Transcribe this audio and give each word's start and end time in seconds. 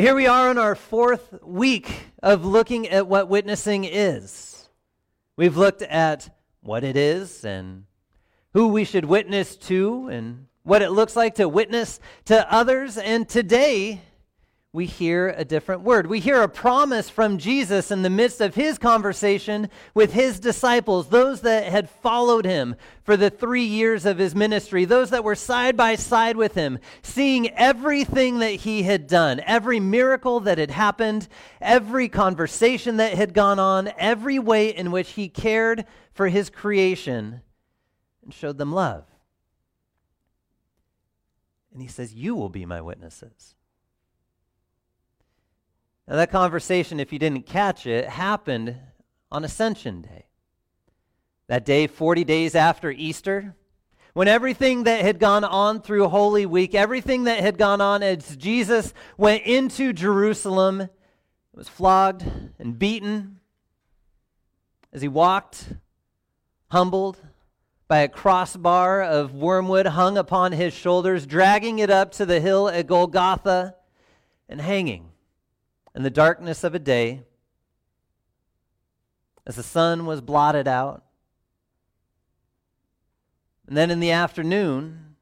Here 0.00 0.14
we 0.14 0.26
are 0.26 0.50
in 0.50 0.56
our 0.56 0.74
fourth 0.74 1.42
week 1.42 2.06
of 2.22 2.46
looking 2.46 2.88
at 2.88 3.06
what 3.06 3.28
witnessing 3.28 3.84
is. 3.84 4.66
We've 5.36 5.58
looked 5.58 5.82
at 5.82 6.34
what 6.62 6.84
it 6.84 6.96
is 6.96 7.44
and 7.44 7.84
who 8.54 8.68
we 8.68 8.84
should 8.84 9.04
witness 9.04 9.56
to 9.56 10.08
and 10.08 10.46
what 10.62 10.80
it 10.80 10.88
looks 10.88 11.16
like 11.16 11.34
to 11.34 11.50
witness 11.50 12.00
to 12.24 12.50
others. 12.50 12.96
And 12.96 13.28
today, 13.28 14.00
we 14.72 14.86
hear 14.86 15.34
a 15.36 15.44
different 15.44 15.82
word. 15.82 16.06
We 16.06 16.20
hear 16.20 16.42
a 16.42 16.48
promise 16.48 17.10
from 17.10 17.38
Jesus 17.38 17.90
in 17.90 18.02
the 18.02 18.10
midst 18.10 18.40
of 18.40 18.54
his 18.54 18.78
conversation 18.78 19.68
with 19.94 20.12
his 20.12 20.38
disciples, 20.38 21.08
those 21.08 21.40
that 21.40 21.64
had 21.64 21.90
followed 21.90 22.44
him 22.44 22.76
for 23.02 23.16
the 23.16 23.30
three 23.30 23.64
years 23.64 24.06
of 24.06 24.18
his 24.18 24.32
ministry, 24.32 24.84
those 24.84 25.10
that 25.10 25.24
were 25.24 25.34
side 25.34 25.76
by 25.76 25.96
side 25.96 26.36
with 26.36 26.54
him, 26.54 26.78
seeing 27.02 27.50
everything 27.50 28.38
that 28.38 28.52
he 28.52 28.84
had 28.84 29.08
done, 29.08 29.40
every 29.44 29.80
miracle 29.80 30.38
that 30.38 30.58
had 30.58 30.70
happened, 30.70 31.26
every 31.60 32.08
conversation 32.08 32.98
that 32.98 33.14
had 33.14 33.34
gone 33.34 33.58
on, 33.58 33.90
every 33.98 34.38
way 34.38 34.68
in 34.68 34.92
which 34.92 35.10
he 35.10 35.28
cared 35.28 35.84
for 36.12 36.28
his 36.28 36.48
creation 36.48 37.40
and 38.22 38.32
showed 38.32 38.56
them 38.56 38.70
love. 38.70 39.04
And 41.72 41.82
he 41.82 41.88
says, 41.88 42.14
You 42.14 42.36
will 42.36 42.48
be 42.50 42.64
my 42.64 42.80
witnesses. 42.80 43.56
Now, 46.10 46.16
that 46.16 46.32
conversation, 46.32 46.98
if 46.98 47.12
you 47.12 47.20
didn't 47.20 47.46
catch 47.46 47.86
it, 47.86 48.08
happened 48.08 48.74
on 49.30 49.44
Ascension 49.44 50.02
Day. 50.02 50.26
That 51.46 51.64
day, 51.64 51.86
40 51.86 52.24
days 52.24 52.56
after 52.56 52.90
Easter, 52.90 53.54
when 54.12 54.26
everything 54.26 54.82
that 54.84 55.02
had 55.02 55.20
gone 55.20 55.44
on 55.44 55.80
through 55.80 56.08
Holy 56.08 56.46
Week, 56.46 56.74
everything 56.74 57.24
that 57.24 57.38
had 57.38 57.58
gone 57.58 57.80
on 57.80 58.02
as 58.02 58.36
Jesus 58.36 58.92
went 59.16 59.44
into 59.44 59.92
Jerusalem, 59.92 60.88
was 61.54 61.68
flogged 61.68 62.24
and 62.58 62.76
beaten, 62.76 63.38
as 64.92 65.02
he 65.02 65.08
walked, 65.08 65.74
humbled 66.72 67.18
by 67.86 67.98
a 67.98 68.08
crossbar 68.08 69.00
of 69.00 69.32
wormwood 69.32 69.86
hung 69.86 70.18
upon 70.18 70.50
his 70.50 70.74
shoulders, 70.74 71.24
dragging 71.24 71.78
it 71.78 71.88
up 71.88 72.10
to 72.10 72.26
the 72.26 72.40
hill 72.40 72.68
at 72.68 72.88
Golgotha, 72.88 73.76
and 74.48 74.60
hanging 74.60 75.10
in 75.94 76.02
the 76.02 76.10
darkness 76.10 76.64
of 76.64 76.74
a 76.74 76.78
day, 76.78 77.22
as 79.46 79.56
the 79.56 79.62
sun 79.62 80.06
was 80.06 80.20
blotted 80.20 80.68
out. 80.68 81.04
And 83.66 83.76
then 83.76 83.90
in 83.90 84.00
the 84.00 84.10
afternoon, 84.10 85.16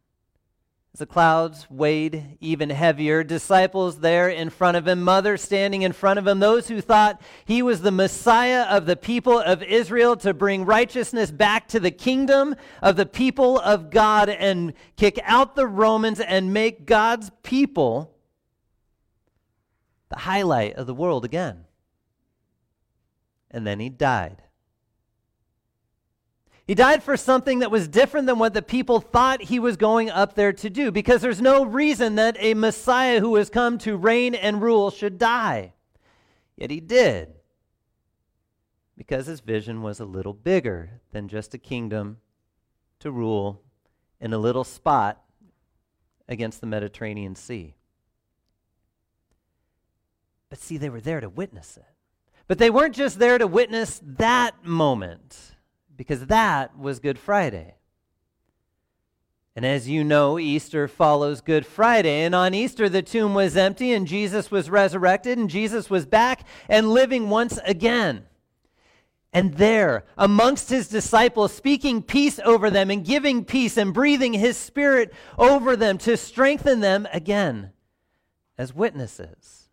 as 0.95 1.01
the 1.01 1.07
clouds 1.07 1.67
weighed 1.71 2.39
even 2.41 2.71
heavier, 2.71 3.23
disciples 3.23 4.01
there 4.01 4.29
in 4.29 4.51
front 4.51 4.77
of 4.77 4.89
him, 4.89 5.03
mothers 5.03 5.43
standing 5.43 5.83
in 5.83 5.93
front 5.93 6.19
of 6.19 6.27
him, 6.27 6.41
those 6.41 6.69
who 6.69 6.81
thought 6.81 7.21
he 7.45 7.63
was 7.63 7.83
the 7.83 7.91
Messiah 7.91 8.63
of 8.63 8.87
the 8.87 8.97
people 8.97 9.39
of 9.39 9.63
Israel 9.63 10.17
to 10.17 10.35
bring 10.35 10.65
righteousness 10.65 11.31
back 11.31 11.69
to 11.69 11.79
the 11.79 11.91
kingdom 11.91 12.57
of 12.83 12.97
the 12.97 13.07
people 13.07 13.59
of 13.61 13.91
God 13.91 14.29
and 14.29 14.73
kick 14.97 15.21
out 15.25 15.55
the 15.55 15.67
Romans 15.67 16.21
and 16.21 16.53
make 16.53 16.87
God's 16.87 17.31
people 17.43 18.18
the 20.09 20.19
highlight 20.19 20.75
of 20.75 20.87
the 20.87 20.95
world 20.95 21.25
again. 21.25 21.65
And 23.51 23.67
then 23.67 23.81
he 23.81 23.89
died. 23.89 24.43
He 26.67 26.75
died 26.75 27.03
for 27.03 27.17
something 27.17 27.61
that 27.61 27.71
was 27.71 27.89
different 27.89 28.27
than 28.27 28.39
what 28.39 28.53
the 28.53 28.61
people 28.61 29.01
thought 29.01 29.41
he 29.45 29.59
was 29.59 29.79
going 29.79 30.11
up 30.11 30.35
there 30.35 30.53
to 30.53 30.69
do, 30.69 30.93
because 30.93 31.23
there's 31.23 31.41
no 31.41 31.65
reason 31.65 32.17
that 32.17 32.37
a 32.39 32.53
Messiah 32.53 33.21
who 33.21 33.37
has 33.37 33.49
come 33.49 33.79
to 33.79 33.97
reign 33.97 34.35
and 34.35 34.61
rule 34.61 34.91
should 34.91 35.17
die. 35.17 35.73
Yet 36.57 36.71
he 36.71 36.81
did, 36.81 37.37
because 38.99 39.27
his 39.27 39.41
vision 39.41 39.81
was 39.81 39.99
a 39.99 40.05
little 40.05 40.35
bigger 40.35 41.01
than 41.13 41.29
just 41.29 41.55
a 41.55 41.59
kingdom 41.59 42.19
to 42.99 43.11
rule 43.11 43.63
in 44.21 44.35
a 44.35 44.39
little 44.39 44.65
spot 44.65 45.23
against 46.29 46.61
the 46.61 46.67
Mediterranean 46.67 47.35
Sea. 47.35 47.77
But 50.51 50.59
see, 50.59 50.77
they 50.79 50.89
were 50.89 51.01
there 51.01 51.21
to 51.21 51.29
witness 51.29 51.77
it. 51.77 51.85
But 52.47 52.59
they 52.59 52.71
weren't 52.71 52.95
just 52.95 53.19
there 53.19 53.37
to 53.37 53.47
witness 53.47 54.01
that 54.03 54.65
moment, 54.65 55.37
because 55.95 56.27
that 56.27 56.79
was 56.79 56.99
Good 56.99 57.19
Friday. 57.19 57.75
And 59.55 59.67
as 59.67 59.89
you 59.89 60.05
know, 60.05 60.39
Easter 60.39 60.89
follows 60.89 61.41
Good 61.41 61.67
Friday. 61.67 62.23
And 62.23 62.35
on 62.35 62.55
Easter, 62.55 62.89
the 62.89 63.03
tomb 63.03 63.35
was 63.35 63.57
empty, 63.57 63.93
and 63.93 64.07
Jesus 64.07 64.51
was 64.51 64.71
resurrected, 64.71 65.37
and 65.37 65.51
Jesus 65.51 65.91
was 65.91 66.07
back 66.07 66.47
and 66.69 66.91
living 66.91 67.29
once 67.29 67.59
again. 67.67 68.25
And 69.31 69.55
there, 69.55 70.07
amongst 70.17 70.71
his 70.71 70.89
disciples, 70.89 71.53
speaking 71.53 72.03
peace 72.03 72.41
over 72.43 72.71
them 72.71 72.91
and 72.91 73.05
giving 73.05 73.45
peace 73.45 73.77
and 73.77 73.93
breathing 73.93 74.33
his 74.33 74.57
spirit 74.57 75.13
over 75.37 75.77
them 75.77 75.99
to 75.99 76.17
strengthen 76.17 76.81
them 76.81 77.07
again 77.13 77.73
as 78.57 78.75
witnesses 78.75 79.68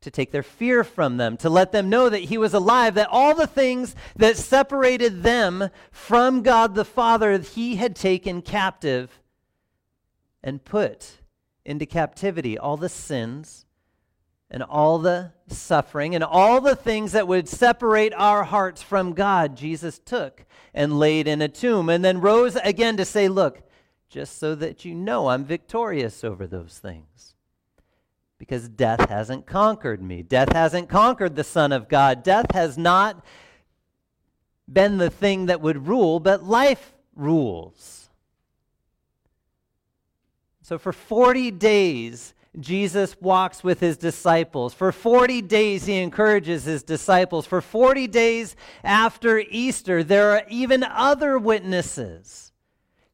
to 0.00 0.10
take 0.10 0.30
their 0.30 0.42
fear 0.42 0.82
from 0.82 1.18
them, 1.18 1.36
to 1.36 1.50
let 1.50 1.72
them 1.72 1.90
know 1.90 2.08
that 2.08 2.24
he 2.24 2.38
was 2.38 2.54
alive, 2.54 2.94
that 2.94 3.08
all 3.10 3.34
the 3.34 3.46
things 3.46 3.94
that 4.16 4.36
separated 4.36 5.22
them 5.22 5.68
from 5.90 6.42
God 6.42 6.74
the 6.74 6.84
Father, 6.84 7.38
he 7.38 7.76
had 7.76 7.94
taken 7.94 8.40
captive 8.40 9.20
and 10.42 10.64
put 10.64 11.18
into 11.64 11.84
captivity 11.84 12.58
all 12.58 12.78
the 12.78 12.88
sins 12.88 13.66
and 14.50 14.62
all 14.62 14.98
the 14.98 15.32
suffering 15.48 16.14
and 16.14 16.24
all 16.24 16.60
the 16.60 16.74
things 16.74 17.12
that 17.12 17.28
would 17.28 17.48
separate 17.48 18.14
our 18.14 18.44
hearts 18.44 18.82
from 18.82 19.12
God, 19.12 19.54
Jesus 19.56 19.98
took 19.98 20.44
and 20.72 20.98
laid 20.98 21.28
in 21.28 21.42
a 21.42 21.48
tomb 21.48 21.88
and 21.88 22.04
then 22.04 22.20
rose 22.20 22.56
again 22.56 22.96
to 22.96 23.04
say, 23.04 23.28
Look, 23.28 23.62
just 24.08 24.38
so 24.38 24.54
that 24.56 24.84
you 24.84 24.94
know 24.94 25.28
I'm 25.28 25.44
victorious 25.44 26.24
over 26.24 26.46
those 26.46 26.78
things 26.78 27.34
because 28.40 28.70
death 28.70 29.10
hasn't 29.10 29.46
conquered 29.46 30.02
me. 30.02 30.22
Death 30.22 30.54
hasn't 30.54 30.88
conquered 30.88 31.36
the 31.36 31.44
Son 31.44 31.72
of 31.72 31.90
God. 31.90 32.22
Death 32.22 32.52
has 32.54 32.78
not 32.78 33.22
been 34.66 34.96
the 34.96 35.10
thing 35.10 35.46
that 35.46 35.60
would 35.60 35.86
rule, 35.86 36.18
but 36.18 36.42
life 36.42 36.94
rules. 37.14 38.08
So 40.62 40.78
for 40.78 40.90
40 40.90 41.50
days, 41.50 42.32
Jesus 42.58 43.14
walks 43.20 43.62
with 43.62 43.78
his 43.78 43.98
disciples. 43.98 44.72
For 44.72 44.90
40 44.90 45.42
days, 45.42 45.84
he 45.84 45.98
encourages 45.98 46.64
his 46.64 46.82
disciples. 46.82 47.44
For 47.44 47.60
40 47.60 48.06
days 48.06 48.56
after 48.82 49.38
Easter, 49.38 50.02
there 50.02 50.30
are 50.30 50.44
even 50.48 50.82
other 50.82 51.38
witnesses 51.38 52.52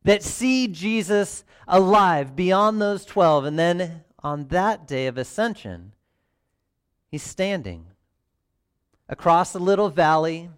that 0.04 0.22
see 0.22 0.68
Jesus 0.68 1.42
alive 1.66 2.36
beyond 2.36 2.80
those 2.80 3.04
12. 3.04 3.46
And 3.46 3.58
then 3.58 4.04
on 4.26 4.48
that 4.48 4.88
day 4.88 5.06
of 5.06 5.16
ascension, 5.16 5.92
he's 7.08 7.22
standing 7.22 7.86
across 9.08 9.54
a 9.54 9.58
little 9.60 9.88
valley 9.88 10.50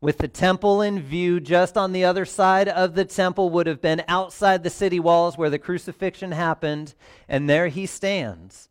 with 0.00 0.18
the 0.18 0.28
temple 0.28 0.80
in 0.80 1.02
view. 1.02 1.40
Just 1.40 1.76
on 1.76 1.90
the 1.90 2.04
other 2.04 2.24
side 2.24 2.68
of 2.68 2.94
the 2.94 3.04
temple 3.04 3.50
would 3.50 3.66
have 3.66 3.80
been 3.80 4.04
outside 4.06 4.62
the 4.62 4.70
city 4.70 5.00
walls 5.00 5.36
where 5.36 5.50
the 5.50 5.58
crucifixion 5.58 6.30
happened. 6.30 6.94
And 7.28 7.50
there 7.50 7.66
he 7.66 7.86
stands. 7.86 8.68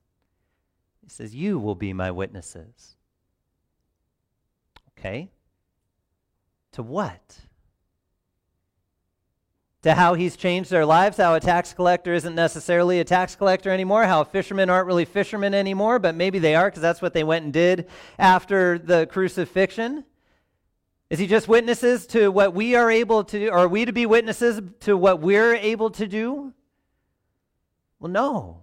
He 1.04 1.10
says, 1.10 1.36
You 1.36 1.60
will 1.60 1.76
be 1.76 1.92
my 1.92 2.10
witnesses. 2.10 2.96
Okay? 4.98 5.30
To 6.72 6.84
what? 6.84 7.40
To 9.88 9.96
how 9.96 10.16
he's 10.16 10.36
changed 10.36 10.70
their 10.70 10.86
lives, 10.86 11.16
how 11.16 11.34
a 11.34 11.40
tax 11.40 11.74
collector 11.74 12.14
isn't 12.14 12.36
necessarily 12.36 13.00
a 13.00 13.06
tax 13.06 13.38
collector 13.38 13.70
anymore, 13.70 14.04
how 14.04 14.22
fishermen 14.22 14.70
aren't 14.70 14.86
really 14.86 15.06
fishermen 15.06 15.54
anymore, 15.54 15.98
but 15.98 16.14
maybe 16.14 16.40
they 16.40 16.56
are 16.56 16.70
because 16.70 16.82
that's 16.82 17.02
what 17.02 17.14
they 17.14 17.24
went 17.24 17.46
and 17.46 17.54
did 17.54 17.88
after 18.20 18.78
the 18.78 19.08
crucifixion. 19.08 20.04
Is 21.10 21.20
he 21.20 21.26
just 21.26 21.48
witnesses 21.48 22.06
to 22.08 22.30
what 22.30 22.54
we 22.54 22.76
are 22.76 22.92
able 22.92 23.24
to 23.24 23.40
do? 23.40 23.50
Are 23.50 23.70
we 23.70 23.86
to 23.86 23.94
be 23.94 24.06
witnesses 24.06 24.62
to 24.82 24.98
what 24.98 25.22
we're 25.22 25.56
able 25.56 25.90
to 25.92 26.06
do? 26.06 26.54
Well, 28.02 28.12
no. 28.12 28.58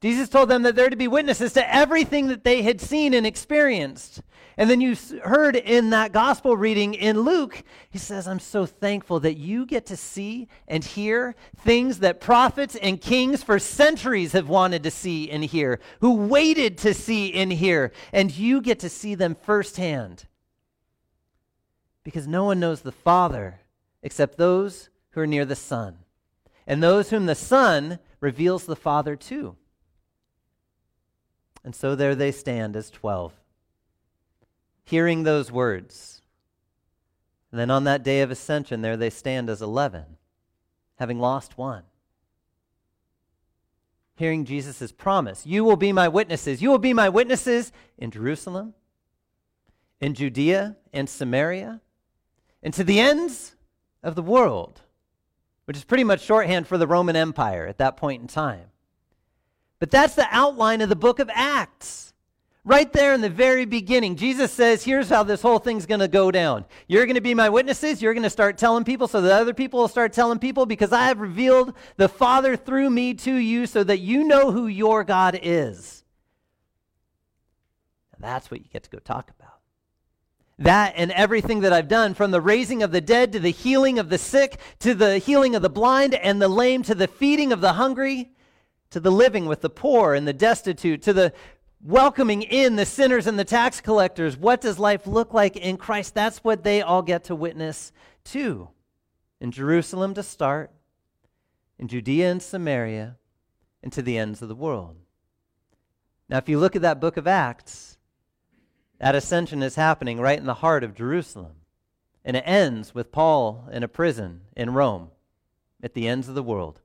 Jesus 0.00 0.30
told 0.30 0.48
them 0.48 0.62
that 0.62 0.74
they're 0.74 0.88
to 0.88 0.96
be 0.96 1.06
witnesses 1.06 1.52
to 1.52 1.74
everything 1.74 2.28
that 2.28 2.44
they 2.44 2.62
had 2.62 2.80
seen 2.80 3.12
and 3.12 3.26
experienced. 3.26 4.22
And 4.56 4.68
then 4.68 4.80
you 4.80 4.96
heard 5.24 5.56
in 5.56 5.90
that 5.90 6.12
gospel 6.12 6.56
reading 6.56 6.94
in 6.94 7.20
Luke, 7.20 7.62
he 7.90 7.98
says, 7.98 8.28
I'm 8.28 8.38
so 8.38 8.66
thankful 8.66 9.20
that 9.20 9.36
you 9.36 9.64
get 9.64 9.86
to 9.86 9.96
see 9.96 10.48
and 10.68 10.84
hear 10.84 11.34
things 11.56 12.00
that 12.00 12.20
prophets 12.20 12.76
and 12.76 13.00
kings 13.00 13.42
for 13.42 13.58
centuries 13.58 14.32
have 14.32 14.48
wanted 14.48 14.82
to 14.82 14.90
see 14.90 15.30
and 15.30 15.44
hear, 15.44 15.80
who 16.00 16.14
waited 16.14 16.76
to 16.78 16.92
see 16.92 17.32
and 17.32 17.52
hear, 17.52 17.92
and 18.12 18.36
you 18.36 18.60
get 18.60 18.78
to 18.80 18.88
see 18.88 19.14
them 19.14 19.34
firsthand. 19.34 20.24
Because 22.04 22.26
no 22.26 22.44
one 22.44 22.60
knows 22.60 22.82
the 22.82 22.92
Father 22.92 23.60
except 24.02 24.36
those 24.36 24.90
who 25.10 25.20
are 25.20 25.26
near 25.26 25.44
the 25.44 25.56
Son, 25.56 25.98
and 26.66 26.82
those 26.82 27.10
whom 27.10 27.26
the 27.26 27.34
Son 27.34 27.98
reveals 28.20 28.66
the 28.66 28.76
Father 28.76 29.16
to. 29.16 29.56
And 31.64 31.74
so 31.74 31.94
there 31.94 32.14
they 32.14 32.32
stand 32.32 32.76
as 32.76 32.90
12, 32.90 33.32
hearing 34.84 35.22
those 35.22 35.50
words. 35.50 36.22
And 37.50 37.60
then 37.60 37.70
on 37.70 37.84
that 37.84 38.02
day 38.02 38.22
of 38.22 38.30
ascension, 38.30 38.80
there 38.80 38.96
they 38.96 39.10
stand 39.10 39.50
as 39.50 39.60
11, 39.60 40.04
having 40.96 41.18
lost 41.18 41.58
one. 41.58 41.84
Hearing 44.16 44.44
Jesus' 44.44 44.92
promise 44.92 45.46
You 45.46 45.64
will 45.64 45.76
be 45.76 45.92
my 45.92 46.08
witnesses. 46.08 46.62
You 46.62 46.70
will 46.70 46.78
be 46.78 46.92
my 46.92 47.08
witnesses 47.08 47.72
in 47.98 48.10
Jerusalem, 48.10 48.74
in 50.00 50.14
Judea 50.14 50.76
and 50.92 51.08
Samaria, 51.08 51.80
and 52.62 52.72
to 52.74 52.84
the 52.84 53.00
ends 53.00 53.56
of 54.02 54.14
the 54.14 54.22
world, 54.22 54.80
which 55.64 55.76
is 55.76 55.84
pretty 55.84 56.04
much 56.04 56.22
shorthand 56.22 56.66
for 56.66 56.78
the 56.78 56.86
Roman 56.86 57.16
Empire 57.16 57.66
at 57.66 57.78
that 57.78 57.96
point 57.96 58.22
in 58.22 58.28
time. 58.28 58.66
But 59.78 59.90
that's 59.90 60.14
the 60.14 60.28
outline 60.30 60.80
of 60.80 60.88
the 60.88 60.96
book 60.96 61.18
of 61.18 61.30
Acts. 61.34 62.11
Right 62.64 62.92
there 62.92 63.12
in 63.12 63.20
the 63.20 63.28
very 63.28 63.64
beginning, 63.64 64.14
Jesus 64.14 64.52
says, 64.52 64.84
Here's 64.84 65.08
how 65.08 65.24
this 65.24 65.42
whole 65.42 65.58
thing's 65.58 65.84
going 65.84 66.00
to 66.00 66.06
go 66.06 66.30
down. 66.30 66.64
You're 66.86 67.06
going 67.06 67.16
to 67.16 67.20
be 67.20 67.34
my 67.34 67.48
witnesses. 67.48 68.00
You're 68.00 68.14
going 68.14 68.22
to 68.22 68.30
start 68.30 68.56
telling 68.56 68.84
people 68.84 69.08
so 69.08 69.20
that 69.20 69.32
other 69.32 69.52
people 69.52 69.80
will 69.80 69.88
start 69.88 70.12
telling 70.12 70.38
people 70.38 70.64
because 70.64 70.92
I 70.92 71.06
have 71.06 71.18
revealed 71.18 71.74
the 71.96 72.08
Father 72.08 72.56
through 72.56 72.88
me 72.90 73.14
to 73.14 73.34
you 73.34 73.66
so 73.66 73.82
that 73.82 73.98
you 73.98 74.22
know 74.22 74.52
who 74.52 74.68
your 74.68 75.02
God 75.02 75.40
is. 75.42 76.04
That's 78.20 78.52
what 78.52 78.60
you 78.60 78.68
get 78.72 78.84
to 78.84 78.90
go 78.90 79.00
talk 79.00 79.30
about. 79.36 79.58
That 80.60 80.94
and 80.96 81.10
everything 81.10 81.62
that 81.62 81.72
I've 81.72 81.88
done, 81.88 82.14
from 82.14 82.30
the 82.30 82.40
raising 82.40 82.84
of 82.84 82.92
the 82.92 83.00
dead 83.00 83.32
to 83.32 83.40
the 83.40 83.50
healing 83.50 83.98
of 83.98 84.08
the 84.08 84.18
sick, 84.18 84.60
to 84.78 84.94
the 84.94 85.18
healing 85.18 85.56
of 85.56 85.62
the 85.62 85.68
blind 85.68 86.14
and 86.14 86.40
the 86.40 86.46
lame, 86.46 86.84
to 86.84 86.94
the 86.94 87.08
feeding 87.08 87.52
of 87.52 87.60
the 87.60 87.72
hungry 87.72 88.30
to 88.92 89.00
the 89.00 89.10
living 89.10 89.46
with 89.46 89.62
the 89.62 89.70
poor 89.70 90.14
and 90.14 90.28
the 90.28 90.34
destitute, 90.34 91.02
to 91.02 91.14
the 91.14 91.32
welcoming 91.82 92.42
in 92.42 92.76
the 92.76 92.86
sinners 92.86 93.26
and 93.26 93.38
the 93.38 93.44
tax 93.44 93.80
collectors. 93.80 94.36
What 94.36 94.60
does 94.60 94.78
life 94.78 95.06
look 95.06 95.34
like 95.34 95.56
in 95.56 95.76
Christ? 95.76 96.14
That's 96.14 96.38
what 96.38 96.62
they 96.62 96.80
all 96.80 97.02
get 97.02 97.24
to 97.24 97.34
witness 97.34 97.92
too. 98.24 98.68
In 99.40 99.50
Jerusalem 99.50 100.14
to 100.14 100.22
start, 100.22 100.70
in 101.78 101.88
Judea 101.88 102.30
and 102.30 102.42
Samaria, 102.42 103.16
and 103.82 103.92
to 103.92 104.02
the 104.02 104.16
ends 104.16 104.40
of 104.40 104.48
the 104.48 104.54
world. 104.54 104.96
Now, 106.28 106.38
if 106.38 106.48
you 106.48 106.58
look 106.58 106.76
at 106.76 106.82
that 106.82 107.00
book 107.00 107.16
of 107.16 107.26
Acts, 107.26 107.98
that 109.00 109.16
ascension 109.16 109.62
is 109.62 109.74
happening 109.74 110.20
right 110.20 110.38
in 110.38 110.46
the 110.46 110.54
heart 110.54 110.84
of 110.84 110.94
Jerusalem. 110.94 111.56
And 112.24 112.36
it 112.36 112.44
ends 112.46 112.94
with 112.94 113.10
Paul 113.10 113.68
in 113.72 113.82
a 113.82 113.88
prison 113.88 114.42
in 114.56 114.72
Rome 114.72 115.10
at 115.82 115.94
the 115.94 116.06
ends 116.06 116.28
of 116.28 116.36
the 116.36 116.42
world. 116.42 116.80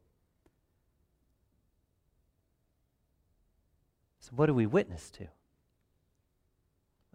So, 4.27 4.33
what 4.35 4.47
do 4.47 4.53
we 4.53 4.65
witness 4.65 5.09
to? 5.11 5.27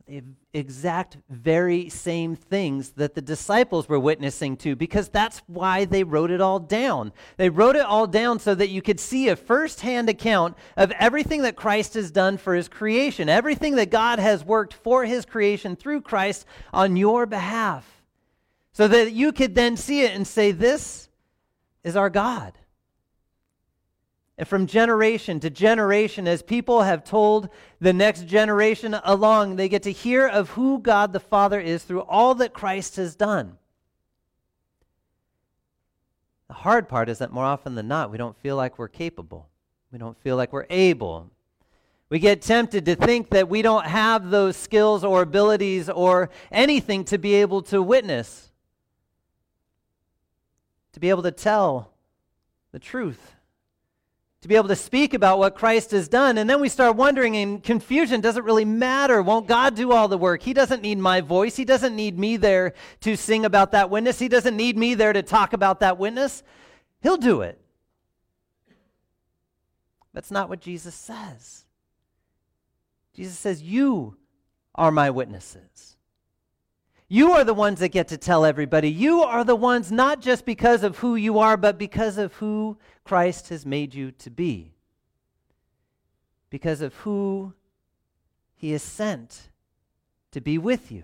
The 0.08 0.22
exact 0.54 1.18
very 1.28 1.90
same 1.90 2.36
things 2.36 2.92
that 2.92 3.14
the 3.14 3.20
disciples 3.20 3.86
were 3.86 4.00
witnessing 4.00 4.56
to, 4.58 4.74
because 4.74 5.10
that's 5.10 5.42
why 5.46 5.84
they 5.84 6.04
wrote 6.04 6.30
it 6.30 6.40
all 6.40 6.58
down. 6.58 7.12
They 7.36 7.50
wrote 7.50 7.76
it 7.76 7.84
all 7.84 8.06
down 8.06 8.38
so 8.38 8.54
that 8.54 8.70
you 8.70 8.80
could 8.80 8.98
see 8.98 9.28
a 9.28 9.36
firsthand 9.36 10.08
account 10.08 10.56
of 10.74 10.90
everything 10.92 11.42
that 11.42 11.54
Christ 11.54 11.92
has 11.94 12.10
done 12.10 12.38
for 12.38 12.54
his 12.54 12.68
creation, 12.68 13.28
everything 13.28 13.76
that 13.76 13.90
God 13.90 14.18
has 14.18 14.42
worked 14.42 14.72
for 14.72 15.04
his 15.04 15.26
creation 15.26 15.76
through 15.76 16.00
Christ 16.00 16.46
on 16.72 16.96
your 16.96 17.26
behalf. 17.26 18.02
So 18.72 18.88
that 18.88 19.12
you 19.12 19.32
could 19.32 19.54
then 19.54 19.76
see 19.76 20.00
it 20.00 20.12
and 20.12 20.26
say, 20.26 20.50
This 20.50 21.10
is 21.84 21.94
our 21.94 22.08
God. 22.08 22.56
And 24.38 24.48
from 24.48 24.66
generation 24.66 25.40
to 25.40 25.50
generation, 25.50 26.26
as 26.26 26.42
people 26.42 26.82
have 26.82 27.04
told 27.04 27.50
the 27.80 27.92
next 27.92 28.26
generation 28.26 28.96
along, 29.04 29.56
they 29.56 29.68
get 29.68 29.82
to 29.82 29.92
hear 29.92 30.26
of 30.26 30.50
who 30.50 30.78
God 30.78 31.12
the 31.12 31.20
Father 31.20 31.60
is 31.60 31.84
through 31.84 32.02
all 32.02 32.34
that 32.36 32.54
Christ 32.54 32.96
has 32.96 33.14
done. 33.14 33.58
The 36.48 36.54
hard 36.54 36.88
part 36.88 37.08
is 37.08 37.18
that 37.18 37.32
more 37.32 37.44
often 37.44 37.74
than 37.74 37.88
not, 37.88 38.10
we 38.10 38.18
don't 38.18 38.36
feel 38.36 38.56
like 38.56 38.78
we're 38.78 38.88
capable. 38.88 39.48
We 39.90 39.98
don't 39.98 40.18
feel 40.18 40.36
like 40.36 40.52
we're 40.52 40.66
able. 40.70 41.30
We 42.08 42.18
get 42.18 42.42
tempted 42.42 42.86
to 42.86 42.94
think 42.94 43.30
that 43.30 43.48
we 43.48 43.62
don't 43.62 43.86
have 43.86 44.30
those 44.30 44.56
skills 44.56 45.04
or 45.04 45.22
abilities 45.22 45.88
or 45.88 46.30
anything 46.50 47.04
to 47.04 47.18
be 47.18 47.34
able 47.34 47.62
to 47.62 47.82
witness, 47.82 48.50
to 50.92 51.00
be 51.00 51.10
able 51.10 51.22
to 51.22 51.30
tell 51.30 51.92
the 52.72 52.78
truth 52.78 53.34
to 54.42 54.48
be 54.48 54.56
able 54.56 54.68
to 54.68 54.76
speak 54.76 55.14
about 55.14 55.38
what 55.38 55.54
Christ 55.54 55.92
has 55.92 56.08
done. 56.08 56.36
And 56.36 56.50
then 56.50 56.60
we 56.60 56.68
start 56.68 56.96
wondering, 56.96 57.36
in 57.36 57.60
confusion 57.60 58.20
doesn't 58.20 58.44
really 58.44 58.64
matter. 58.64 59.22
Won't 59.22 59.46
God 59.46 59.76
do 59.76 59.92
all 59.92 60.08
the 60.08 60.18
work? 60.18 60.42
He 60.42 60.52
doesn't 60.52 60.82
need 60.82 60.98
my 60.98 61.20
voice. 61.20 61.54
He 61.54 61.64
doesn't 61.64 61.94
need 61.94 62.18
me 62.18 62.36
there 62.36 62.74
to 63.00 63.16
sing 63.16 63.44
about 63.44 63.70
that 63.70 63.88
witness. 63.88 64.18
He 64.18 64.28
doesn't 64.28 64.56
need 64.56 64.76
me 64.76 64.94
there 64.94 65.12
to 65.12 65.22
talk 65.22 65.52
about 65.52 65.78
that 65.80 65.96
witness. 65.96 66.42
He'll 67.02 67.16
do 67.16 67.42
it. 67.42 67.60
That's 70.12 70.32
not 70.32 70.48
what 70.48 70.60
Jesus 70.60 70.94
says. 70.96 71.64
Jesus 73.14 73.38
says, 73.38 73.62
You 73.62 74.16
are 74.74 74.90
my 74.90 75.10
witnesses. 75.10 75.96
You 77.12 77.32
are 77.32 77.44
the 77.44 77.52
ones 77.52 77.80
that 77.80 77.90
get 77.90 78.08
to 78.08 78.16
tell 78.16 78.46
everybody. 78.46 78.90
You 78.90 79.22
are 79.22 79.44
the 79.44 79.54
ones 79.54 79.92
not 79.92 80.22
just 80.22 80.46
because 80.46 80.82
of 80.82 80.96
who 80.96 81.14
you 81.14 81.40
are, 81.40 81.58
but 81.58 81.76
because 81.76 82.16
of 82.16 82.32
who 82.36 82.78
Christ 83.04 83.50
has 83.50 83.66
made 83.66 83.94
you 83.94 84.12
to 84.12 84.30
be. 84.30 84.72
Because 86.48 86.80
of 86.80 86.94
who 86.94 87.52
he 88.54 88.70
has 88.70 88.82
sent 88.82 89.50
to 90.30 90.40
be 90.40 90.56
with 90.56 90.90
you. 90.90 91.02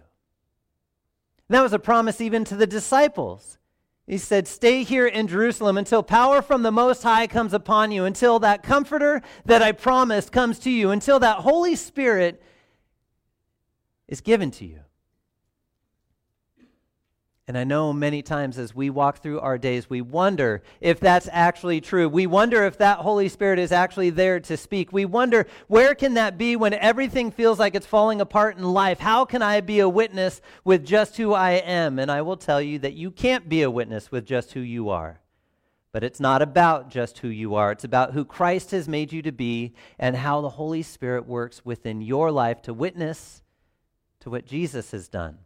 And 1.47 1.57
that 1.57 1.61
was 1.61 1.75
a 1.75 1.79
promise 1.79 2.23
even 2.23 2.43
to 2.47 2.57
the 2.57 2.67
disciples. 2.67 3.59
He 4.07 4.17
said, 4.17 4.49
Stay 4.49 4.85
here 4.85 5.07
in 5.07 5.29
Jerusalem 5.29 5.77
until 5.77 6.03
power 6.03 6.41
from 6.41 6.63
the 6.63 6.73
Most 6.73 7.03
High 7.03 7.27
comes 7.27 7.53
upon 7.53 7.93
you, 7.93 8.07
until 8.07 8.39
that 8.39 8.63
comforter 8.63 9.21
that 9.45 9.61
I 9.61 9.73
promised 9.73 10.33
comes 10.33 10.59
to 10.61 10.71
you, 10.71 10.91
until 10.91 11.19
that 11.19 11.41
Holy 11.41 11.77
Spirit 11.77 12.43
is 14.09 14.23
given 14.23 14.51
to 14.53 14.65
you. 14.65 14.81
And 17.49 17.57
I 17.57 17.65
know 17.65 17.95
many 17.95 18.21
times 18.21 18.59
as 18.59 18.75
we 18.75 18.91
walk 18.91 19.23
through 19.23 19.41
our 19.41 19.57
days, 19.57 19.89
we 19.89 20.03
wonder 20.03 20.63
if 20.83 21.01
that's 21.01 21.31
actually 21.33 21.81
true. 21.81 22.07
We 22.07 22.27
wonder 22.27 22.65
if 22.65 22.77
that 22.77 22.99
Holy 22.99 23.31
Spirit 23.31 23.59
is 23.59 23.73
actually 23.73 24.11
there 24.11 24.39
to 24.41 24.57
speak. 24.59 24.93
We 24.93 25.07
wonder 25.07 25.47
where 25.67 25.95
can 25.95 26.13
that 26.15 26.37
be 26.37 26.57
when 26.57 26.75
everything 26.75 27.31
feels 27.31 27.59
like 27.59 27.75
it's 27.75 27.87
falling 27.87 28.21
apart 28.21 28.59
in 28.59 28.65
life? 28.65 28.99
How 28.99 29.25
can 29.25 29.41
I 29.41 29.63
be 29.63 29.81
a 29.81 29.89
witness 29.89 30.43
with 30.63 30.85
just 30.85 31.17
who 31.17 31.33
I 31.33 31.53
am? 31.53 31.99
And 31.99 32.11
I 32.11 32.21
will 32.21 32.37
tell 32.37 32.61
you 32.61 32.81
that 32.81 32.93
you 32.93 33.11
can't 33.11 33.49
be 33.49 33.63
a 33.63 33.71
witness 33.71 34.13
with 34.13 34.27
just 34.27 34.53
who 34.53 34.61
you 34.61 34.91
are. 34.91 35.23
But 35.91 36.05
it's 36.05 36.21
not 36.21 36.43
about 36.43 36.91
just 36.91 37.21
who 37.21 37.29
you 37.29 37.55
are. 37.55 37.73
It's 37.73 37.83
about 37.83 38.13
who 38.13 38.27
Christ 38.27 38.73
has 38.73 38.87
made 38.87 39.11
you 39.11 39.23
to 39.23 39.33
be 39.33 39.73
and 39.99 40.17
how 40.17 40.43
the 40.43 40.51
Holy 40.51 40.83
Spirit 40.83 41.27
works 41.27 41.65
within 41.65 42.03
your 42.03 42.31
life 42.31 42.61
to 42.63 42.75
witness 42.75 43.43
to 44.21 44.29
what 44.29 44.45
Jesus 44.45 44.91
has 44.91 45.09
done. 45.09 45.39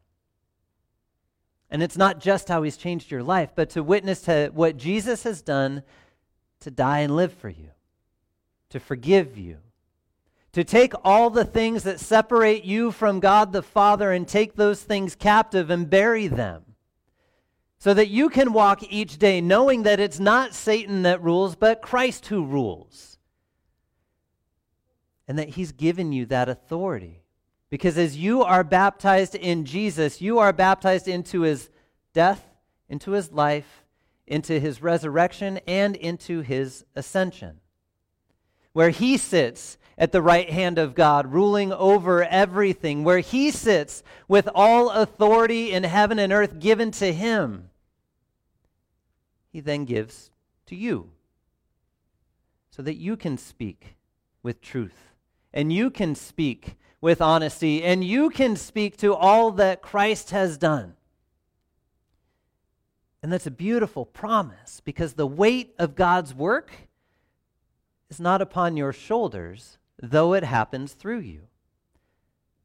And 1.72 1.82
it's 1.82 1.96
not 1.96 2.20
just 2.20 2.48
how 2.48 2.62
he's 2.62 2.76
changed 2.76 3.10
your 3.10 3.22
life, 3.22 3.52
but 3.54 3.70
to 3.70 3.82
witness 3.82 4.20
to 4.22 4.50
what 4.52 4.76
Jesus 4.76 5.22
has 5.22 5.40
done 5.40 5.82
to 6.60 6.70
die 6.70 6.98
and 6.98 7.16
live 7.16 7.32
for 7.32 7.48
you, 7.48 7.70
to 8.68 8.78
forgive 8.78 9.38
you, 9.38 9.56
to 10.52 10.64
take 10.64 10.92
all 11.02 11.30
the 11.30 11.46
things 11.46 11.84
that 11.84 11.98
separate 11.98 12.64
you 12.64 12.90
from 12.90 13.20
God 13.20 13.54
the 13.54 13.62
Father 13.62 14.12
and 14.12 14.28
take 14.28 14.54
those 14.54 14.82
things 14.82 15.14
captive 15.14 15.70
and 15.70 15.88
bury 15.88 16.26
them. 16.26 16.62
So 17.78 17.94
that 17.94 18.08
you 18.08 18.28
can 18.28 18.52
walk 18.52 18.82
each 18.92 19.18
day 19.18 19.40
knowing 19.40 19.84
that 19.84 19.98
it's 19.98 20.20
not 20.20 20.54
Satan 20.54 21.02
that 21.02 21.22
rules, 21.22 21.56
but 21.56 21.80
Christ 21.80 22.26
who 22.26 22.44
rules. 22.44 23.18
And 25.26 25.38
that 25.38 25.48
he's 25.48 25.72
given 25.72 26.12
you 26.12 26.26
that 26.26 26.50
authority. 26.50 27.21
Because 27.72 27.96
as 27.96 28.18
you 28.18 28.42
are 28.42 28.64
baptized 28.64 29.34
in 29.34 29.64
Jesus, 29.64 30.20
you 30.20 30.38
are 30.38 30.52
baptized 30.52 31.08
into 31.08 31.40
his 31.40 31.70
death, 32.12 32.44
into 32.90 33.12
his 33.12 33.32
life, 33.32 33.84
into 34.26 34.60
his 34.60 34.82
resurrection, 34.82 35.58
and 35.66 35.96
into 35.96 36.42
his 36.42 36.84
ascension. 36.94 37.60
Where 38.74 38.90
he 38.90 39.16
sits 39.16 39.78
at 39.96 40.12
the 40.12 40.20
right 40.20 40.50
hand 40.50 40.76
of 40.76 40.94
God, 40.94 41.32
ruling 41.32 41.72
over 41.72 42.22
everything, 42.22 43.04
where 43.04 43.20
he 43.20 43.50
sits 43.50 44.02
with 44.28 44.50
all 44.54 44.90
authority 44.90 45.72
in 45.72 45.84
heaven 45.84 46.18
and 46.18 46.30
earth 46.30 46.60
given 46.60 46.90
to 46.90 47.10
him, 47.10 47.70
he 49.50 49.60
then 49.60 49.86
gives 49.86 50.30
to 50.66 50.76
you 50.76 51.08
so 52.70 52.82
that 52.82 52.96
you 52.96 53.16
can 53.16 53.38
speak 53.38 53.96
with 54.42 54.60
truth 54.60 55.14
and 55.54 55.72
you 55.72 55.90
can 55.90 56.14
speak 56.14 56.76
with 57.02 57.20
honesty, 57.20 57.82
and 57.82 58.02
you 58.02 58.30
can 58.30 58.56
speak 58.56 58.96
to 58.96 59.12
all 59.12 59.50
that 59.50 59.82
Christ 59.82 60.30
has 60.30 60.56
done. 60.56 60.94
And 63.22 63.30
that's 63.32 63.46
a 63.46 63.50
beautiful 63.50 64.06
promise 64.06 64.80
because 64.84 65.12
the 65.12 65.26
weight 65.26 65.74
of 65.78 65.94
God's 65.94 66.32
work 66.32 66.70
is 68.08 68.18
not 68.18 68.40
upon 68.40 68.78
your 68.78 68.94
shoulders. 68.94 69.76
though 70.04 70.34
it 70.34 70.42
happens 70.42 70.94
through 70.94 71.20
you. 71.20 71.42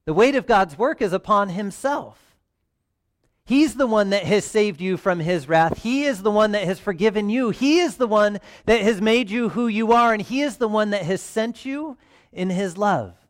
The 0.05 0.13
weight 0.13 0.33
of 0.33 0.47
God's 0.47 0.75
work 0.75 1.03
is 1.03 1.13
upon 1.13 1.49
himself. 1.49 2.35
He's 3.45 3.75
the 3.75 3.85
one 3.85 4.09
that 4.09 4.23
has 4.23 4.43
saved 4.43 4.81
you 4.81 4.97
from 4.97 5.19
his 5.19 5.47
wrath. 5.47 5.83
He 5.83 6.05
is 6.05 6.23
the 6.23 6.31
one 6.31 6.53
that 6.53 6.63
has 6.63 6.79
forgiven 6.79 7.29
you. 7.29 7.51
He 7.51 7.77
is 7.79 7.97
the 7.97 8.07
one 8.07 8.39
that 8.65 8.81
has 8.81 9.01
made 9.01 9.29
you 9.29 9.49
who 9.49 9.67
you 9.67 9.91
are, 9.91 10.13
and 10.13 10.21
he 10.21 10.41
is 10.41 10.57
the 10.57 10.67
one 10.67 10.89
that 10.89 11.03
has 11.03 11.21
sent 11.21 11.63
you 11.63 11.97
in 12.31 12.49
his 12.49 12.75
love. 12.75 13.26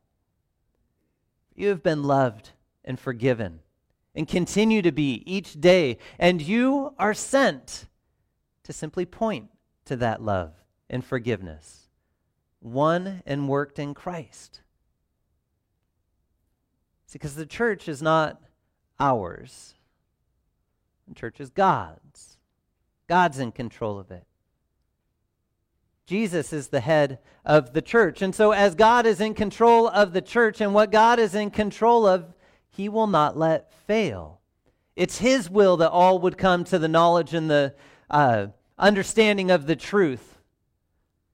You 1.57 1.69
have 1.69 1.81
been 1.81 2.03
loved 2.03 2.51
and 2.85 2.99
forgiven 2.99 3.59
and 4.15 4.27
continue 4.27 4.81
to 4.83 4.91
be 4.91 5.23
each 5.25 5.59
day, 5.59 5.97
and 6.19 6.41
you 6.41 6.93
are 6.99 7.15
sent 7.15 7.87
to 8.63 8.71
simply 8.71 9.05
point 9.05 9.49
to 9.85 9.95
that 9.95 10.21
love 10.21 10.53
and 10.89 11.03
forgiveness, 11.03 11.89
won 12.61 13.23
and 13.25 13.49
worked 13.49 13.79
in 13.79 13.95
Christ. 13.95 14.61
Because 17.11 17.33
the 17.33 17.45
church 17.47 17.87
is 17.87 18.01
not 18.01 18.39
ours, 18.99 19.73
the 21.07 21.15
church 21.15 21.39
is 21.39 21.49
God's. 21.49 22.37
God's 23.07 23.39
in 23.39 23.51
control 23.51 23.97
of 23.97 24.11
it. 24.11 24.26
Jesus 26.07 26.53
is 26.53 26.69
the 26.69 26.79
head 26.79 27.19
of 27.45 27.73
the 27.73 27.81
church. 27.81 28.21
And 28.21 28.33
so, 28.33 28.53
as 28.53 28.75
God 28.75 29.05
is 29.05 29.19
in 29.19 29.33
control 29.33 29.89
of 29.89 30.13
the 30.13 30.21
church 30.21 30.61
and 30.61 30.73
what 30.73 30.89
God 30.89 31.19
is 31.19 31.35
in 31.35 31.51
control 31.51 32.07
of, 32.07 32.33
he 32.69 32.87
will 32.87 33.07
not 33.07 33.37
let 33.37 33.73
fail. 33.85 34.39
It's 34.95 35.17
his 35.17 35.49
will 35.49 35.75
that 35.77 35.91
all 35.91 36.17
would 36.19 36.37
come 36.37 36.63
to 36.65 36.79
the 36.79 36.87
knowledge 36.87 37.33
and 37.33 37.49
the 37.49 37.75
uh, 38.09 38.47
understanding 38.79 39.51
of 39.51 39.67
the 39.67 39.75
truth, 39.75 40.39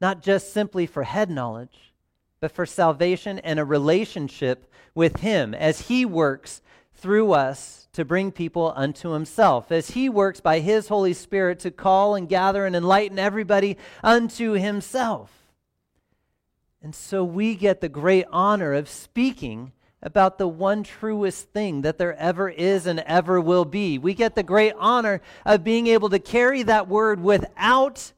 not 0.01 0.23
just 0.23 0.51
simply 0.51 0.87
for 0.87 1.03
head 1.03 1.29
knowledge, 1.29 1.93
but 2.39 2.51
for 2.51 2.65
salvation 2.65 3.37
and 3.39 3.59
a 3.59 3.65
relationship 3.65 4.71
with 4.95 5.17
him 5.17 5.53
as 5.53 5.81
he 5.81 6.03
works 6.03 6.63
through 6.95 7.31
us 7.31 7.82
to 7.93 8.03
bring 8.03 8.31
people 8.31 8.73
unto 8.75 9.11
himself, 9.11 9.71
as 9.71 9.91
he 9.91 10.09
works 10.09 10.39
by 10.39 10.59
his 10.59 10.87
Holy 10.87 11.13
Spirit 11.13 11.59
to 11.59 11.71
call 11.71 12.15
and 12.15 12.27
gather 12.27 12.65
and 12.65 12.75
enlighten 12.75 13.19
everybody 13.19 13.77
unto 14.03 14.53
himself. 14.53 15.31
And 16.81 16.93
so 16.93 17.23
we 17.23 17.55
get 17.55 17.79
the 17.79 17.89
great 17.89 18.25
honor 18.31 18.73
of 18.73 18.89
speaking 18.89 19.71
about 20.01 20.37
the 20.37 20.47
one 20.47 20.83
truest 20.83 21.49
thing 21.49 21.81
that 21.83 21.97
there 21.97 22.15
ever 22.17 22.49
is 22.49 22.85
and 22.85 22.99
ever 23.01 23.39
will 23.39 23.63
be. 23.63 23.97
We 23.97 24.13
get 24.13 24.35
the 24.35 24.43
great 24.43 24.73
honor 24.77 25.21
of 25.45 25.63
being 25.63 25.87
able 25.87 26.09
to 26.09 26.19
carry 26.19 26.61
that 26.63 26.89
word 26.89 27.21
without 27.21 28.11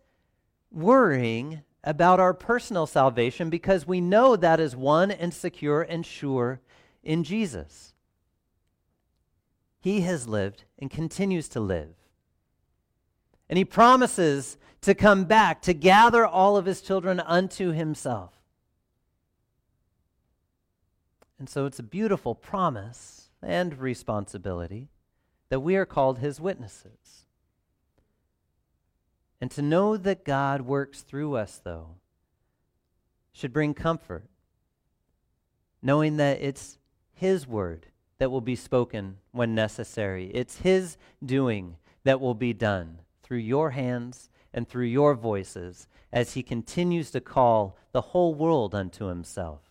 worrying 0.71 1.61
about 1.83 2.19
our 2.19 2.33
personal 2.33 2.87
salvation 2.87 3.51
because 3.51 3.85
we 3.85 4.01
know 4.01 4.35
that 4.35 4.59
is 4.59 4.75
won 4.75 5.11
and 5.11 5.31
secure 5.33 5.83
and 5.83 6.03
sure 6.03 6.59
in 7.03 7.23
Jesus. 7.23 7.93
He 9.85 10.01
has 10.01 10.27
lived 10.27 10.63
and 10.79 10.89
continues 10.89 11.47
to 11.49 11.59
live. 11.59 11.93
And 13.47 13.55
he 13.55 13.63
promises 13.63 14.57
to 14.81 14.95
come 14.95 15.25
back 15.25 15.61
to 15.61 15.75
gather 15.75 16.25
all 16.25 16.57
of 16.57 16.65
his 16.65 16.81
children 16.81 17.19
unto 17.19 17.71
himself. 17.71 18.33
And 21.37 21.47
so 21.47 21.67
it's 21.67 21.77
a 21.77 21.83
beautiful 21.83 22.33
promise 22.33 23.29
and 23.43 23.77
responsibility 23.77 24.87
that 25.49 25.59
we 25.59 25.75
are 25.75 25.85
called 25.85 26.17
his 26.17 26.41
witnesses. 26.41 27.27
And 29.39 29.51
to 29.51 29.61
know 29.61 29.97
that 29.97 30.25
God 30.25 30.61
works 30.61 31.01
through 31.01 31.35
us, 31.35 31.61
though, 31.63 31.97
should 33.33 33.53
bring 33.53 33.75
comfort, 33.75 34.25
knowing 35.83 36.17
that 36.17 36.41
it's 36.41 36.79
his 37.13 37.45
word 37.45 37.85
that 38.17 38.31
will 38.31 38.41
be 38.41 38.55
spoken 38.55 39.17
when 39.31 39.55
necessary. 39.55 40.31
It's 40.33 40.59
his 40.59 40.97
doing 41.23 41.77
that 42.03 42.21
will 42.21 42.33
be 42.33 42.53
done 42.53 42.99
through 43.23 43.39
your 43.39 43.71
hands 43.71 44.29
and 44.53 44.67
through 44.67 44.85
your 44.85 45.15
voices 45.15 45.87
as 46.11 46.33
he 46.33 46.43
continues 46.43 47.11
to 47.11 47.19
call 47.19 47.77
the 47.91 48.01
whole 48.01 48.33
world 48.33 48.73
unto 48.73 49.05
himself 49.05 49.61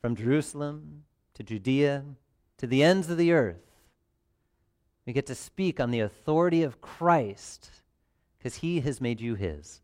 from 0.00 0.16
Jerusalem 0.16 1.04
to 1.34 1.42
Judea 1.42 2.04
to 2.58 2.66
the 2.66 2.82
ends 2.82 3.10
of 3.10 3.16
the 3.16 3.32
earth. 3.32 3.70
We 5.06 5.12
get 5.12 5.26
to 5.26 5.34
speak 5.34 5.78
on 5.78 5.90
the 5.90 6.00
authority 6.00 6.62
of 6.62 6.80
Christ 6.80 7.70
because 8.38 8.56
he 8.56 8.80
has 8.80 9.00
made 9.00 9.20
you 9.20 9.34
his. 9.34 9.82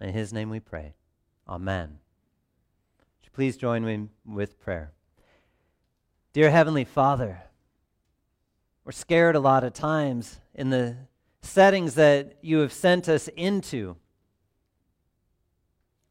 In 0.00 0.12
his 0.12 0.32
name 0.32 0.50
we 0.50 0.60
pray. 0.60 0.94
Amen. 1.48 1.98
Please 3.36 3.58
join 3.58 3.84
me 3.84 4.08
with 4.24 4.58
prayer? 4.58 4.95
Dear 6.36 6.50
Heavenly 6.50 6.84
Father, 6.84 7.40
we're 8.84 8.92
scared 8.92 9.36
a 9.36 9.40
lot 9.40 9.64
of 9.64 9.72
times 9.72 10.38
in 10.54 10.68
the 10.68 10.94
settings 11.40 11.94
that 11.94 12.36
you 12.42 12.58
have 12.58 12.74
sent 12.74 13.08
us 13.08 13.28
into. 13.36 13.96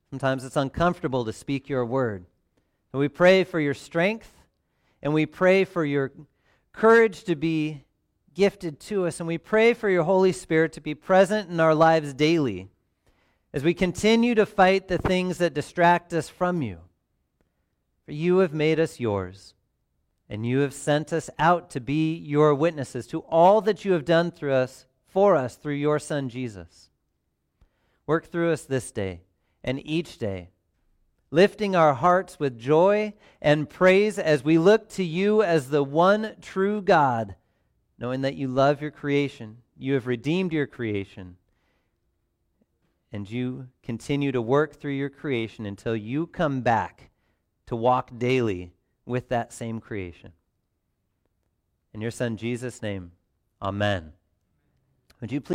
Sometimes 0.10 0.44
it's 0.44 0.56
uncomfortable 0.56 1.26
to 1.26 1.32
speak 1.32 1.70
your 1.70 1.86
word. 1.86 2.26
And 2.92 3.00
we 3.00 3.08
pray 3.08 3.44
for 3.44 3.60
your 3.60 3.76
strength 3.76 4.34
and 5.04 5.14
we 5.14 5.28
pray 5.28 5.64
for 5.64 5.86
your 5.86 6.12
courage 6.74 7.26
to 7.26 7.36
be 7.36 7.84
gifted 8.34 8.80
to 8.80 9.06
us. 9.06 9.20
And 9.20 9.28
we 9.28 9.38
pray 9.38 9.76
for 9.76 9.92
your 9.92 10.06
Holy 10.06 10.32
Spirit 10.32 10.74
to 10.74 10.82
be 10.82 10.96
present 10.96 11.52
in 11.52 11.60
our 11.60 11.76
lives 11.76 12.16
daily 12.16 12.72
as 13.54 13.64
we 13.64 13.76
continue 13.76 14.34
to 14.34 14.48
fight 14.48 14.88
the 14.88 14.98
things 14.98 15.38
that 15.38 15.54
distract 15.54 16.14
us 16.14 16.30
from 16.30 16.64
you. 16.64 16.80
For 18.08 18.14
you 18.14 18.40
have 18.40 18.56
made 18.56 18.80
us 18.80 19.00
yours, 19.00 19.54
and 20.30 20.46
you 20.46 20.60
have 20.60 20.74
sent 20.74 21.14
us 21.14 21.30
out 21.38 21.70
to 21.72 21.80
be 21.80 22.16
your 22.16 22.54
witnesses 22.56 23.08
to 23.08 23.20
all 23.22 23.62
that 23.62 23.86
you 23.86 23.94
have 23.94 24.06
done 24.06 24.32
through 24.32 24.54
us, 24.54 24.86
for 25.08 25.36
us, 25.36 25.56
through 25.56 25.76
your 25.76 26.00
Son 26.00 26.30
Jesus. 26.30 26.90
Work 28.08 28.32
through 28.32 28.52
us 28.52 28.64
this 28.64 28.92
day 28.92 29.22
and 29.64 29.86
each 29.86 30.18
day 30.18 30.50
lifting 31.36 31.76
our 31.76 31.94
hearts 31.94 32.40
with 32.40 32.58
joy 32.58 33.14
and 33.42 33.70
praise 33.70 34.18
as 34.18 34.42
we 34.42 34.58
look 34.58 34.88
to 34.88 35.04
you 35.04 35.44
as 35.44 35.70
the 35.70 35.84
one 35.84 36.34
true 36.42 36.82
God, 36.82 37.36
knowing 38.00 38.22
that 38.22 38.36
you 38.36 38.48
love 38.48 38.82
your 38.82 38.92
creation, 38.92 39.58
you 39.78 39.96
have 39.96 40.08
redeemed 40.08 40.54
your 40.54 40.66
creation, 40.66 41.36
and 43.12 43.30
you 43.30 43.68
continue 43.84 44.32
to 44.32 44.42
work 44.42 44.80
through 44.80 44.94
your 44.94 45.10
creation 45.10 45.66
until 45.66 45.94
you 45.94 46.26
come 46.28 46.62
back 46.62 47.10
to 47.66 47.76
walk 47.76 48.12
daily 48.18 48.72
with 49.06 49.30
that 49.30 49.54
same 49.54 49.80
creation. 49.80 50.32
In 51.94 52.02
your 52.02 52.12
Son 52.12 52.38
Jesus' 52.38 52.82
name, 52.82 53.12
amen. 53.62 54.14
Would 55.22 55.32
you 55.32 55.40
please? 55.40 55.54